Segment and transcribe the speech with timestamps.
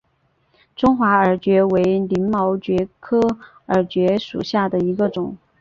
[0.75, 3.19] 中华耳蕨为鳞毛蕨科
[3.67, 5.37] 耳蕨属下的一个种。